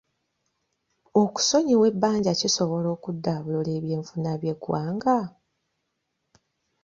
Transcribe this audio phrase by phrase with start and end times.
[1.21, 5.17] Okusonyiwa ebbanja kisobola okuddaabulula eby'enfuna by'eggwanga?